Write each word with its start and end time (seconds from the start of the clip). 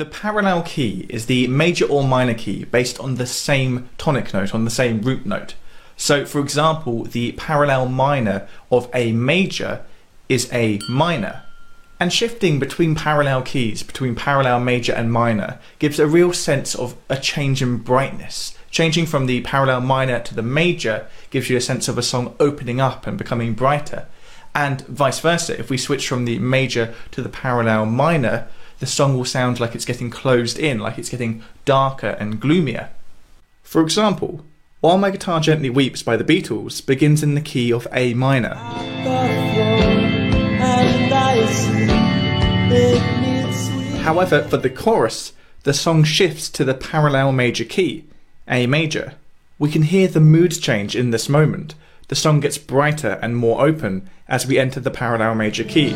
The 0.00 0.06
parallel 0.06 0.62
key 0.62 1.04
is 1.10 1.26
the 1.26 1.46
major 1.48 1.84
or 1.84 2.02
minor 2.02 2.32
key 2.32 2.64
based 2.64 2.98
on 3.00 3.16
the 3.16 3.26
same 3.26 3.90
tonic 3.98 4.32
note, 4.32 4.54
on 4.54 4.64
the 4.64 4.70
same 4.70 5.02
root 5.02 5.26
note. 5.26 5.56
So, 5.94 6.24
for 6.24 6.40
example, 6.40 7.02
the 7.02 7.32
parallel 7.32 7.86
minor 7.86 8.48
of 8.70 8.88
A 8.94 9.12
major 9.12 9.84
is 10.26 10.50
A 10.54 10.80
minor. 10.88 11.42
And 12.00 12.10
shifting 12.10 12.58
between 12.58 12.94
parallel 12.94 13.42
keys, 13.42 13.82
between 13.82 14.14
parallel 14.14 14.60
major 14.60 14.94
and 14.94 15.12
minor, 15.12 15.58
gives 15.78 15.98
a 15.98 16.06
real 16.06 16.32
sense 16.32 16.74
of 16.74 16.96
a 17.10 17.18
change 17.18 17.60
in 17.60 17.76
brightness. 17.76 18.56
Changing 18.70 19.04
from 19.04 19.26
the 19.26 19.42
parallel 19.42 19.82
minor 19.82 20.18
to 20.20 20.34
the 20.34 20.40
major 20.40 21.08
gives 21.28 21.50
you 21.50 21.58
a 21.58 21.60
sense 21.60 21.88
of 21.88 21.98
a 21.98 22.02
song 22.02 22.34
opening 22.40 22.80
up 22.80 23.06
and 23.06 23.18
becoming 23.18 23.52
brighter. 23.52 24.06
And 24.54 24.80
vice 24.86 25.20
versa, 25.20 25.60
if 25.60 25.68
we 25.68 25.76
switch 25.76 26.08
from 26.08 26.24
the 26.24 26.38
major 26.38 26.94
to 27.10 27.20
the 27.20 27.28
parallel 27.28 27.84
minor, 27.84 28.48
the 28.80 28.86
song 28.86 29.16
will 29.16 29.26
sound 29.26 29.60
like 29.60 29.74
it's 29.74 29.84
getting 29.84 30.08
closed 30.10 30.58
in, 30.58 30.78
like 30.78 30.98
it's 30.98 31.10
getting 31.10 31.44
darker 31.66 32.16
and 32.18 32.40
gloomier. 32.40 32.88
For 33.62 33.82
example, 33.82 34.42
While 34.80 34.96
My 34.96 35.10
Guitar 35.10 35.38
Gently 35.38 35.68
Weeps 35.68 36.02
by 36.02 36.16
the 36.16 36.24
Beatles 36.24 36.84
begins 36.84 37.22
in 37.22 37.34
the 37.34 37.42
key 37.42 37.70
of 37.72 37.86
A 37.92 38.14
minor. 38.14 38.54
However, 44.02 44.42
for 44.44 44.56
the 44.56 44.70
chorus, 44.70 45.34
the 45.64 45.74
song 45.74 46.02
shifts 46.02 46.48
to 46.48 46.64
the 46.64 46.72
parallel 46.72 47.32
major 47.32 47.64
key, 47.64 48.06
A 48.48 48.66
major. 48.66 49.12
We 49.58 49.70
can 49.70 49.82
hear 49.82 50.08
the 50.08 50.20
mood 50.20 50.52
change 50.52 50.96
in 50.96 51.10
this 51.10 51.28
moment. 51.28 51.74
The 52.08 52.16
song 52.16 52.40
gets 52.40 52.56
brighter 52.56 53.18
and 53.20 53.36
more 53.36 53.60
open 53.60 54.08
as 54.26 54.46
we 54.46 54.58
enter 54.58 54.80
the 54.80 54.90
parallel 54.90 55.34
major 55.34 55.64
key. 55.64 55.94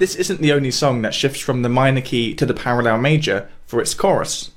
This 0.00 0.16
isn't 0.16 0.40
the 0.40 0.52
only 0.52 0.70
song 0.70 1.02
that 1.02 1.12
shifts 1.12 1.40
from 1.40 1.60
the 1.60 1.68
minor 1.68 2.00
key 2.00 2.34
to 2.36 2.46
the 2.46 2.54
parallel 2.54 2.96
major 2.96 3.50
for 3.66 3.82
its 3.82 3.92
chorus. 3.92 4.50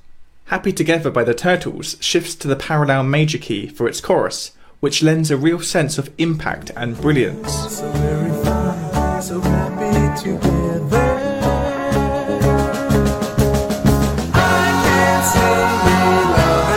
Happy 0.46 0.72
Together 0.72 1.10
by 1.10 1.22
the 1.22 1.34
Turtles 1.34 1.98
shifts 2.00 2.34
to 2.36 2.48
the 2.48 2.56
parallel 2.56 3.02
major 3.02 3.36
key 3.36 3.66
for 3.66 3.86
its 3.86 4.00
chorus, 4.00 4.52
which 4.80 5.02
lends 5.02 5.30
a 5.30 5.36
real 5.36 5.60
sense 5.60 5.98
of 5.98 6.10
impact 6.16 6.70
and 6.74 6.98
brilliance. 6.98 7.52
So 7.52 7.92
fine, 7.92 9.20
so 9.20 9.38
happy 9.42 10.22
together. 10.22 10.96
I 14.32 14.80
can't 14.86 15.26
say 15.26 15.60
we 15.84 15.92
love 16.32 16.72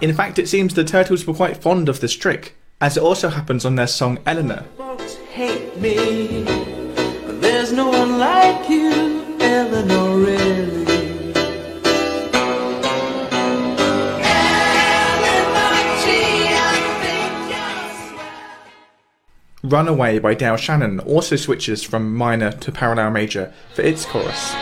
nobody 0.00 0.04
In 0.04 0.12
fact, 0.12 0.40
it 0.40 0.48
seems 0.48 0.74
the 0.74 0.82
Turtles 0.82 1.24
were 1.24 1.34
quite 1.34 1.58
fond 1.58 1.88
of 1.88 2.00
this 2.00 2.16
trick, 2.16 2.56
as 2.80 2.96
it 2.96 3.02
also 3.04 3.28
happens 3.28 3.64
on 3.64 3.76
their 3.76 3.86
song 3.86 4.16
Elenore. 4.26 4.64
Hate 5.42 5.76
me, 5.76 6.44
but 7.26 7.40
there's 7.40 7.72
no 7.72 7.88
one 7.88 8.20
like 8.20 8.68
you, 8.70 9.24
Elenore, 9.40 10.24
really. 10.24 11.32
Runaway 19.64 20.20
by 20.20 20.34
Del 20.34 20.56
Shannon 20.56 21.00
also 21.00 21.34
switches 21.34 21.82
from 21.82 22.14
minor 22.14 22.52
to 22.52 22.70
parallel 22.70 23.10
major 23.10 23.52
for 23.74 23.82
its 23.82 24.04
chorus. 24.04 24.54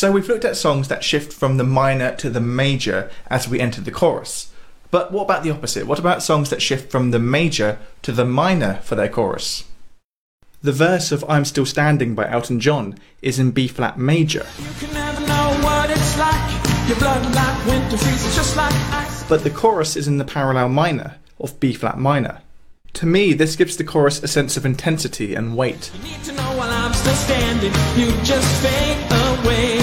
So 0.00 0.10
we've 0.10 0.28
looked 0.28 0.46
at 0.46 0.56
songs 0.56 0.88
that 0.88 1.04
shift 1.04 1.30
from 1.30 1.58
the 1.58 1.62
minor 1.62 2.16
to 2.16 2.30
the 2.30 2.40
major 2.40 3.10
as 3.26 3.46
we 3.46 3.60
enter 3.60 3.82
the 3.82 3.90
chorus. 3.90 4.50
But 4.90 5.12
what 5.12 5.24
about 5.24 5.42
the 5.42 5.50
opposite? 5.50 5.86
What 5.86 5.98
about 5.98 6.22
songs 6.22 6.48
that 6.48 6.62
shift 6.62 6.90
from 6.90 7.10
the 7.10 7.18
major 7.18 7.78
to 8.00 8.10
the 8.10 8.24
minor 8.24 8.76
for 8.76 8.94
their 8.94 9.10
chorus? 9.10 9.64
The 10.62 10.72
verse 10.72 11.12
of 11.12 11.22
I'm 11.28 11.44
Still 11.44 11.66
Standing 11.66 12.14
by 12.14 12.30
Elton 12.30 12.60
John 12.60 12.98
is 13.20 13.38
in 13.38 13.50
B 13.50 13.68
flat 13.68 13.98
major, 13.98 14.46
You 14.58 14.86
can 14.86 14.94
never 14.94 15.20
know 15.20 15.58
what 15.60 15.90
it's 15.90 16.18
like. 16.18 16.48
Like 16.98 17.66
winter 17.66 17.98
freezes 17.98 18.34
just 18.34 18.56
like 18.56 18.72
ice. 18.72 19.22
but 19.24 19.44
the 19.44 19.50
chorus 19.50 19.96
is 19.96 20.08
in 20.08 20.16
the 20.16 20.24
parallel 20.24 20.70
minor 20.70 21.16
of 21.38 21.60
B 21.60 21.74
flat 21.74 21.98
minor. 21.98 22.40
To 22.94 23.06
me, 23.06 23.32
this 23.32 23.56
gives 23.56 23.76
the 23.76 23.84
chorus 23.84 24.22
a 24.22 24.28
sense 24.28 24.56
of 24.56 24.66
intensity 24.66 25.34
and 25.34 25.56
weight. 25.56 25.90
Need 26.02 26.22
to 26.24 26.32
know 26.32 26.56
while 26.56 26.70
I'm 26.70 26.92
still 26.92 27.14
standing. 27.14 27.72
You 27.96 28.10
just 28.24 28.48
fade 28.62 28.98
away. 29.10 29.78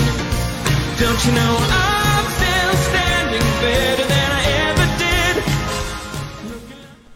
Don't 1.00 1.26
you 1.26 1.32
know 1.32 1.58
I'm 1.60 2.26
still 2.38 2.74
standing 2.90 3.48
better 3.62 4.04
than 4.04 4.32
I 4.32 4.44
ever 4.70 4.88
did? 5.00 5.44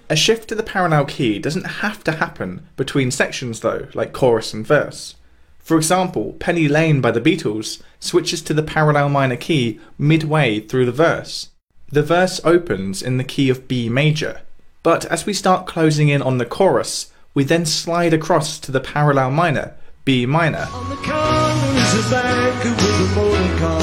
A 0.10 0.16
shift 0.16 0.48
to 0.50 0.56
the 0.56 0.64
parallel 0.64 1.06
key 1.06 1.40
doesn't 1.40 1.66
have 1.66 2.04
to 2.06 2.14
happen 2.14 2.68
between 2.78 3.12
sections 3.12 3.60
though, 3.60 3.88
like 3.94 4.14
chorus 4.14 4.54
and 4.54 4.66
verse. 4.66 5.16
For 5.60 5.78
example, 5.78 6.34
Penny 6.40 6.68
Lane 6.68 7.02
by 7.02 7.12
the 7.12 7.22
Beatles 7.22 7.82
switches 8.00 8.42
to 8.44 8.54
the 8.54 8.64
parallel 8.64 9.10
minor 9.10 9.38
key 9.38 9.80
midway 9.98 10.60
through 10.60 10.86
the 10.86 10.92
verse. 10.92 11.50
The 11.90 12.04
verse 12.04 12.40
opens 12.44 13.02
in 13.04 13.18
the 13.18 13.24
key 13.24 13.50
of 13.50 13.68
B 13.68 13.90
major, 13.90 14.42
but 14.84 15.06
as 15.06 15.26
we 15.26 15.34
start 15.34 15.68
closing 15.68 16.10
in 16.10 16.22
on 16.22 16.38
the 16.38 16.46
chorus, 16.46 17.12
we 17.34 17.44
then 17.44 17.66
slide 17.66 18.14
across 18.14 18.60
to 18.60 18.72
the 18.72 18.80
parallel 18.80 19.32
minor, 19.32 19.76
B 20.06 20.26
minor. 20.26 20.68
On 20.74 20.90
the 20.90 20.96
corner 20.96 21.78
is 21.78 22.08
a 22.08 22.10
banker 22.10 22.70
with 22.70 23.12
a 23.12 23.16
motor 23.16 23.58
car. 23.60 23.82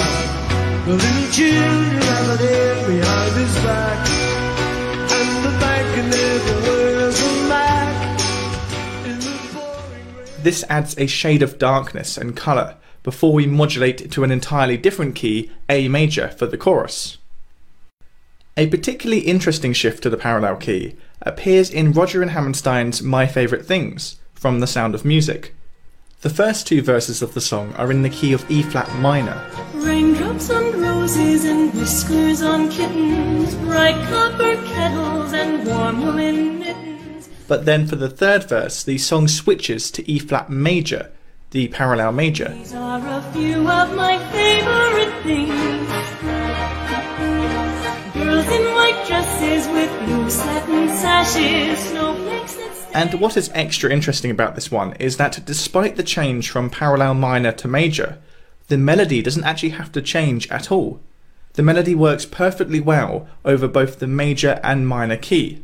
The 0.87 0.95
little 0.95 1.31
children 1.31 2.03
have 2.03 2.41
an 2.41 2.47
air 2.47 2.89
behind 2.89 3.35
his 3.37 3.55
back. 3.57 4.09
And 5.11 5.45
the 5.45 5.61
banker 5.61 6.03
never 6.03 6.61
wears 6.63 7.21
a 7.21 7.49
Mac. 7.49 8.21
In 9.07 9.19
the 9.19 9.39
pouring 9.53 10.17
rain. 10.17 10.43
This 10.43 10.65
adds 10.69 10.97
a 10.99 11.07
shade 11.07 11.43
of 11.43 11.59
darkness 11.59 12.17
and 12.17 12.37
colour 12.37 12.77
before 13.03 13.33
we 13.33 13.47
modulate 13.47 14.11
to 14.11 14.25
an 14.25 14.31
entirely 14.31 14.77
different 14.77 15.15
key, 15.15 15.51
A 15.69 15.89
major, 15.89 16.29
for 16.29 16.47
the 16.47 16.59
chorus. 16.59 17.18
A 18.59 18.67
particularly 18.67 19.21
interesting 19.23 19.73
shift 19.73 20.03
to 20.03 20.11
the 20.11 20.17
parallel 20.17 20.57
key 20.57 20.97
appears 21.23 21.71
in 21.71 21.93
Rodgers 21.93 22.23
and 22.23 22.33
Hammerstein's 22.33 23.01
My 23.01 23.25
Favourite 23.25 23.65
Things 23.65 24.17
from 24.35 24.59
The 24.59 24.67
Sound 24.67 24.97
of 24.97 25.05
Music. 25.05 25.55
The 26.23 26.29
first 26.29 26.67
two 26.67 26.83
verses 26.83 27.23
of 27.23 27.35
the 27.35 27.41
song 27.41 27.73
are 27.75 27.93
in 27.93 28.03
the 28.03 28.11
key 28.11 28.33
of 28.33 28.51
E 28.51 28.63
flat 28.63 28.93
minor, 28.97 29.49
Raindrops 29.75 30.51
on 30.51 30.81
roses 30.81 31.45
and 31.45 31.73
whiskers 31.73 32.43
on 32.43 32.69
kittens, 32.69 33.55
bright 33.55 33.95
copper 34.09 34.57
kettles 34.67 35.33
and 35.33 35.65
warm 35.65 36.05
woolen 36.05 36.59
mittens. 36.59 37.29
but 37.47 37.65
then 37.65 37.87
for 37.87 37.95
the 37.95 38.11
third 38.11 38.49
verse, 38.49 38.83
the 38.83 38.99
song 38.99 39.29
switches 39.29 39.89
to 39.93 40.11
E 40.11 40.19
flat 40.19 40.51
major, 40.51 41.13
the 41.53 41.69
parallel 41.69 42.11
major. 42.11 42.49
These 42.49 42.75
are 42.75 42.99
a 42.99 43.23
few 43.33 43.69
of 43.71 43.95
my 43.95 44.19
favorite 44.33 45.23
things. 45.23 46.38
Girls 48.19 48.49
in 48.49 48.75
white 48.75 49.05
dresses 49.07 49.69
with 49.69 49.91
blue 50.05 50.29
satin 50.29 50.89
sashes, 50.89 51.79
snowflakes 51.79 52.57
that 52.57 52.89
And 52.93 53.21
what 53.21 53.37
is 53.37 53.49
extra 53.55 53.93
interesting 53.93 54.33
about 54.33 54.57
this 54.57 54.73
one 54.73 54.95
is 54.95 55.19
that 55.19 55.45
despite 55.45 55.95
the 55.95 56.03
change 56.03 56.51
from 56.51 56.69
parallel 56.69 57.15
minor 57.15 57.53
to 57.53 57.69
major, 57.69 58.19
the 58.67 58.77
melody 58.77 59.23
doesn't 59.23 59.45
actually 59.45 59.69
have 59.71 59.93
to 59.93 60.03
change 60.03 60.51
at 60.51 60.73
all. 60.73 61.01
The 61.53 61.63
melody 61.63 61.95
works 61.95 62.27
perfectly 62.27 62.81
well 62.81 63.29
over 63.45 63.69
both 63.69 64.01
the 64.01 64.09
major 64.09 64.59
and 64.65 64.89
minor 64.89 65.17
key. 65.17 65.63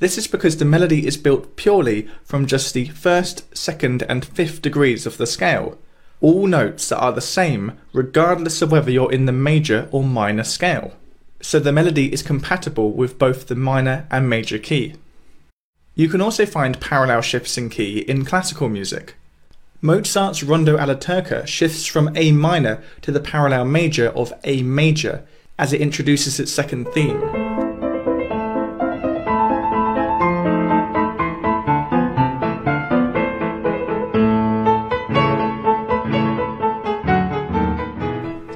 This 0.00 0.18
is 0.18 0.26
because 0.26 0.56
the 0.56 0.64
melody 0.64 1.06
is 1.06 1.16
built 1.16 1.54
purely 1.54 2.08
from 2.24 2.46
just 2.46 2.74
the 2.74 2.86
first, 2.88 3.56
second, 3.56 4.02
and 4.08 4.24
fifth 4.24 4.62
degrees 4.62 5.06
of 5.06 5.16
the 5.16 5.28
scale. 5.28 5.78
All 6.20 6.48
notes 6.48 6.88
that 6.88 6.98
are 6.98 7.12
the 7.12 7.20
same 7.20 7.78
regardless 7.92 8.62
of 8.62 8.72
whether 8.72 8.90
you're 8.90 9.12
in 9.12 9.26
the 9.26 9.32
major 9.32 9.88
or 9.92 10.02
minor 10.02 10.42
scale. 10.42 10.92
So 11.44 11.60
the 11.60 11.72
melody 11.72 12.10
is 12.10 12.22
compatible 12.22 12.92
with 12.92 13.18
both 13.18 13.48
the 13.48 13.54
minor 13.54 14.06
and 14.10 14.30
major 14.30 14.56
key. 14.56 14.94
You 15.94 16.08
can 16.08 16.22
also 16.22 16.46
find 16.46 16.80
parallel 16.80 17.20
shifts 17.20 17.58
in 17.58 17.68
key 17.68 17.98
in 17.98 18.24
classical 18.24 18.70
music. 18.70 19.16
Mozart's 19.82 20.42
Rondo 20.42 20.78
alla 20.78 20.96
Turca 20.96 21.46
shifts 21.46 21.84
from 21.84 22.16
A 22.16 22.32
minor 22.32 22.82
to 23.02 23.12
the 23.12 23.20
parallel 23.20 23.66
major 23.66 24.08
of 24.08 24.32
A 24.44 24.62
major 24.62 25.22
as 25.58 25.74
it 25.74 25.82
introduces 25.82 26.40
its 26.40 26.50
second 26.50 26.86
theme. 26.94 27.43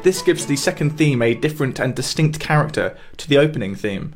This 0.09 0.23
gives 0.23 0.47
the 0.47 0.57
second 0.57 0.97
theme 0.97 1.21
a 1.21 1.35
different 1.35 1.79
and 1.79 1.95
distinct 1.95 2.41
character 2.41 2.97
to 3.19 3.29
the 3.29 3.37
opening 3.37 3.75
theme. 3.75 4.15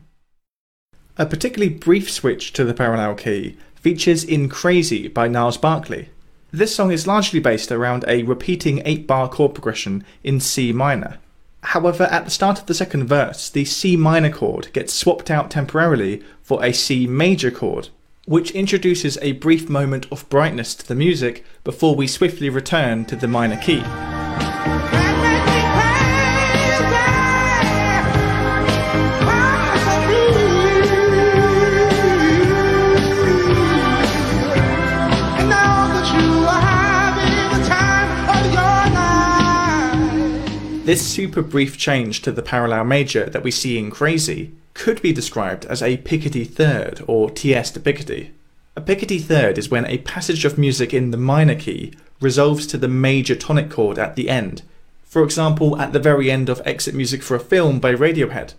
A 1.18 1.26
particularly 1.26 1.74
brief 1.74 2.10
switch 2.10 2.54
to 2.54 2.64
the 2.64 2.72
parallel 2.72 3.14
key 3.14 3.58
features 3.74 4.24
in 4.24 4.48
Crazy 4.48 5.06
by 5.08 5.28
Gnarls 5.28 5.58
Barkley. 5.58 6.08
This 6.50 6.74
song 6.74 6.92
is 6.92 7.06
largely 7.06 7.40
based 7.40 7.70
around 7.70 8.06
a 8.08 8.22
repeating 8.22 8.80
8 8.86 9.06
bar 9.06 9.28
chord 9.28 9.52
progression 9.52 10.02
in 10.24 10.40
C 10.40 10.72
minor. 10.72 11.18
However, 11.62 12.04
at 12.04 12.24
the 12.24 12.30
start 12.30 12.58
of 12.58 12.64
the 12.64 12.74
second 12.74 13.04
verse, 13.04 13.50
the 13.50 13.66
C 13.66 13.94
minor 13.94 14.30
chord 14.30 14.72
gets 14.72 14.94
swapped 14.94 15.30
out 15.30 15.50
temporarily 15.50 16.22
for 16.40 16.64
a 16.64 16.72
C 16.72 17.06
major 17.06 17.50
chord, 17.50 17.90
which 18.24 18.52
introduces 18.52 19.18
a 19.20 19.32
brief 19.32 19.68
moment 19.68 20.06
of 20.10 20.26
brightness 20.30 20.74
to 20.74 20.88
the 20.88 20.94
music 20.94 21.44
before 21.64 21.94
we 21.94 22.06
swiftly 22.06 22.48
return 22.48 23.04
to 23.04 23.14
the 23.14 23.28
minor 23.28 23.58
key. 23.58 23.84
This 40.92 41.06
super 41.06 41.40
brief 41.40 41.78
change 41.78 42.20
to 42.20 42.30
the 42.30 42.42
parallel 42.42 42.84
major 42.84 43.24
that 43.24 43.42
we 43.42 43.50
see 43.50 43.78
in 43.78 43.90
Crazy 43.90 44.52
could 44.74 45.00
be 45.00 45.10
described 45.10 45.64
as 45.64 45.80
a 45.80 45.96
Picardy 45.96 46.44
third 46.44 47.02
or 47.06 47.30
tierce 47.30 47.70
de 47.70 47.80
Picardy. 47.80 48.32
A 48.76 48.82
Picardy 48.82 49.18
third 49.18 49.56
is 49.56 49.70
when 49.70 49.86
a 49.86 50.04
passage 50.04 50.44
of 50.44 50.58
music 50.58 50.92
in 50.92 51.10
the 51.10 51.16
minor 51.16 51.54
key 51.54 51.94
resolves 52.20 52.66
to 52.66 52.76
the 52.76 52.88
major 52.88 53.34
tonic 53.34 53.70
chord 53.70 53.98
at 53.98 54.16
the 54.16 54.28
end. 54.28 54.64
For 55.04 55.24
example, 55.24 55.80
at 55.80 55.94
the 55.94 55.98
very 55.98 56.30
end 56.30 56.50
of 56.50 56.60
Exit 56.66 56.94
Music 56.94 57.22
for 57.22 57.36
a 57.36 57.40
Film 57.40 57.80
by 57.80 57.94
Radiohead. 57.94 58.52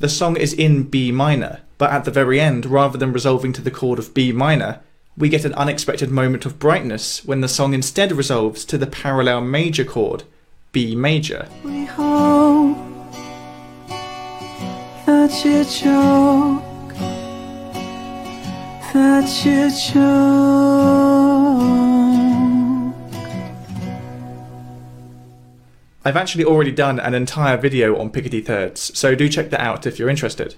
The 0.00 0.08
song 0.08 0.36
is 0.36 0.52
in 0.52 0.82
B 0.82 1.12
minor, 1.12 1.60
but 1.78 1.92
at 1.92 2.04
the 2.04 2.10
very 2.10 2.40
end, 2.40 2.66
rather 2.66 2.98
than 2.98 3.12
resolving 3.12 3.52
to 3.52 3.62
the 3.62 3.70
chord 3.70 4.00
of 4.00 4.12
B 4.14 4.32
minor, 4.32 4.80
we 5.16 5.28
get 5.28 5.44
an 5.44 5.54
unexpected 5.54 6.10
moment 6.10 6.44
of 6.44 6.58
brightness 6.58 7.24
when 7.24 7.40
the 7.40 7.46
song 7.46 7.72
instead 7.72 8.10
resolves 8.10 8.64
to 8.64 8.78
the 8.78 8.88
parallel 8.88 9.42
major 9.42 9.84
chord 9.84 10.24
B 10.70 10.94
major. 10.94 11.48
We 11.64 11.86
hope 11.86 12.76
that 15.06 15.44
you 15.44 15.64
choke, 15.64 16.94
that 18.92 19.44
you 19.44 19.70
choke. 19.70 21.08
I've 26.04 26.16
actually 26.16 26.44
already 26.44 26.72
done 26.72 27.00
an 27.00 27.14
entire 27.14 27.56
video 27.56 27.98
on 27.98 28.10
Picardy 28.10 28.44
thirds, 28.44 28.98
so 28.98 29.14
do 29.14 29.28
check 29.28 29.50
that 29.50 29.60
out 29.60 29.86
if 29.86 29.98
you're 29.98 30.08
interested. 30.08 30.54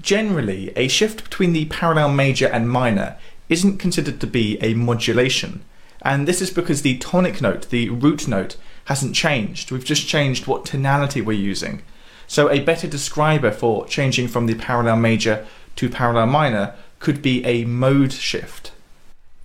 Generally, 0.00 0.72
a 0.76 0.88
shift 0.88 1.24
between 1.24 1.52
the 1.52 1.66
parallel 1.66 2.10
major 2.10 2.48
and 2.48 2.68
minor 2.68 3.16
isn't 3.48 3.78
considered 3.78 4.20
to 4.20 4.26
be 4.26 4.58
a 4.62 4.74
modulation, 4.74 5.62
and 6.02 6.26
this 6.26 6.42
is 6.42 6.50
because 6.50 6.82
the 6.82 6.98
tonic 6.98 7.40
note, 7.40 7.68
the 7.70 7.88
root 7.90 8.26
note, 8.26 8.56
hasn't 8.86 9.14
changed. 9.14 9.70
We've 9.70 9.84
just 9.84 10.06
changed 10.06 10.46
what 10.46 10.64
tonality 10.64 11.20
we're 11.20 11.32
using. 11.32 11.82
So 12.26 12.50
a 12.50 12.60
better 12.60 12.86
describer 12.86 13.50
for 13.50 13.86
changing 13.86 14.28
from 14.28 14.46
the 14.46 14.54
parallel 14.54 14.96
major 14.96 15.46
to 15.76 15.88
parallel 15.88 16.26
minor 16.26 16.74
could 16.98 17.20
be 17.20 17.44
a 17.44 17.64
mode 17.64 18.12
shift. 18.12 18.72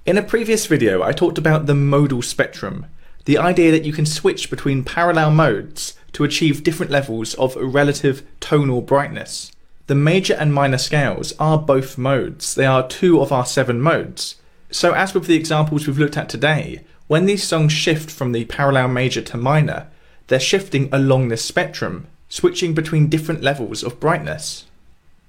In 0.05 0.17
a 0.17 0.23
previous 0.23 0.65
video, 0.65 1.03
I 1.03 1.11
talked 1.11 1.37
about 1.37 1.65
the 1.65 1.75
modal 1.75 2.21
spectrum, 2.21 2.85
the 3.25 3.37
idea 3.37 3.71
that 3.71 3.85
you 3.85 3.93
can 3.93 4.05
switch 4.05 4.49
between 4.49 4.83
parallel 4.83 5.31
modes 5.31 5.93
to 6.13 6.23
achieve 6.23 6.63
different 6.63 6.91
levels 6.91 7.33
of 7.35 7.55
relative 7.55 8.25
tonal 8.39 8.81
brightness. 8.81 9.51
The 9.87 9.95
major 9.95 10.35
and 10.35 10.53
minor 10.53 10.77
scales 10.77 11.33
are 11.39 11.57
both 11.57 11.97
modes. 11.97 12.55
They 12.55 12.65
are 12.65 12.87
two 12.87 13.19
of 13.21 13.31
our 13.31 13.45
seven 13.45 13.81
modes. 13.81 14.35
So 14.71 14.93
as 14.93 15.13
with 15.13 15.25
the 15.25 15.35
examples 15.35 15.87
we've 15.87 15.99
looked 15.99 16.17
at 16.17 16.29
today, 16.29 16.83
when 17.09 17.25
these 17.25 17.43
songs 17.43 17.73
shift 17.73 18.11
from 18.11 18.33
the 18.33 18.45
parallel 18.45 18.87
major 18.87 19.19
to 19.19 19.35
minor, 19.35 19.87
they're 20.27 20.39
shifting 20.39 20.87
along 20.91 21.27
this 21.27 21.43
spectrum, 21.43 22.05
switching 22.29 22.75
between 22.75 23.09
different 23.09 23.41
levels 23.41 23.81
of 23.81 23.99
brightness. 23.99 24.67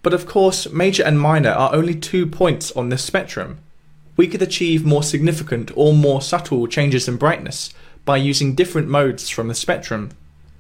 But 0.03 0.13
of 0.13 0.27
course, 0.27 0.71
major 0.71 1.03
and 1.03 1.19
minor 1.19 1.49
are 1.49 1.75
only 1.75 1.95
two 1.95 2.27
points 2.27 2.71
on 2.73 2.91
this 2.91 3.03
spectrum. 3.03 3.61
We 4.15 4.29
could 4.29 4.43
achieve 4.43 4.85
more 4.85 5.03
significant 5.03 5.71
or 5.75 5.95
more 5.95 6.21
subtle 6.21 6.67
changes 6.67 7.09
in 7.09 7.17
brightness 7.17 7.73
by 8.05 8.19
using 8.19 8.55
different 8.55 8.89
modes 8.89 9.31
from 9.31 9.49
the 9.49 9.55
spectrum. 9.55 10.11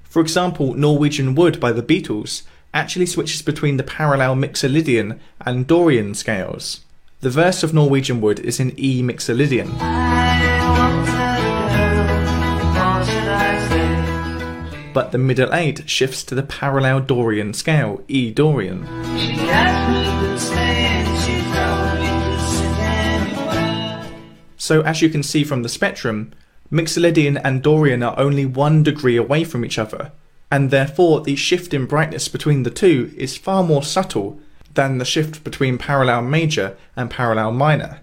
For 0.04 0.22
example, 0.22 0.72
Norwegian 0.72 1.34
Wood 1.34 1.60
by 1.60 1.72
the 1.72 1.82
Beatles 1.82 2.44
actually 2.72 3.04
switches 3.04 3.42
between 3.42 3.76
the 3.76 3.82
parallel 3.82 4.36
Mixolydian 4.36 5.18
and 5.42 5.66
Dorian 5.66 6.14
scales. 6.14 6.80
The 7.22 7.28
verse 7.28 7.62
of 7.62 7.74
Norwegian 7.74 8.22
Wood 8.22 8.40
is 8.40 8.58
in 8.58 8.72
E 8.78 9.02
Mixolydian. 9.02 9.68
But 14.94 15.12
the 15.12 15.18
middle 15.18 15.52
eight 15.52 15.86
shifts 15.86 16.24
to 16.24 16.34
the 16.34 16.42
parallel 16.42 17.02
Dorian 17.02 17.52
scale, 17.52 18.02
E 18.08 18.30
Dorian. 18.30 18.86
So 24.56 24.80
as 24.80 25.02
you 25.02 25.10
can 25.10 25.22
see 25.22 25.44
from 25.44 25.62
the 25.62 25.68
spectrum, 25.68 26.32
Mixolydian 26.72 27.38
and 27.44 27.62
Dorian 27.62 28.02
are 28.02 28.18
only 28.18 28.46
one 28.46 28.82
degree 28.82 29.18
away 29.18 29.44
from 29.44 29.66
each 29.66 29.78
other, 29.78 30.12
and 30.50 30.70
therefore 30.70 31.20
the 31.20 31.36
shift 31.36 31.74
in 31.74 31.84
brightness 31.84 32.28
between 32.28 32.62
the 32.62 32.70
two 32.70 33.12
is 33.14 33.36
far 33.36 33.62
more 33.62 33.82
subtle 33.82 34.40
than 34.74 34.98
the 34.98 35.04
shift 35.04 35.44
between 35.44 35.78
parallel 35.78 36.22
major 36.22 36.76
and 36.96 37.10
parallel 37.10 37.52
minor. 37.52 38.00